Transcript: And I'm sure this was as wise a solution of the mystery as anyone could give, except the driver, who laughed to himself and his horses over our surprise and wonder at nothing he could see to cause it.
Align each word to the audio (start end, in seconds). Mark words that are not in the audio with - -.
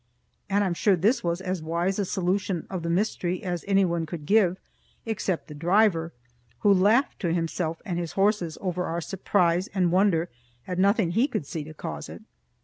And 0.49 0.63
I'm 0.63 0.73
sure 0.73 0.95
this 0.95 1.23
was 1.23 1.41
as 1.41 1.61
wise 1.61 1.99
a 1.99 2.05
solution 2.05 2.65
of 2.71 2.81
the 2.81 2.89
mystery 2.89 3.43
as 3.43 3.63
anyone 3.67 4.07
could 4.07 4.25
give, 4.25 4.57
except 5.05 5.47
the 5.47 5.53
driver, 5.53 6.11
who 6.61 6.73
laughed 6.73 7.19
to 7.19 7.31
himself 7.31 7.83
and 7.85 7.99
his 7.99 8.13
horses 8.13 8.57
over 8.61 8.85
our 8.85 8.99
surprise 9.01 9.67
and 9.75 9.91
wonder 9.91 10.27
at 10.65 10.79
nothing 10.79 11.11
he 11.11 11.27
could 11.27 11.45
see 11.45 11.63
to 11.65 11.75
cause 11.75 12.09
it. 12.09 12.23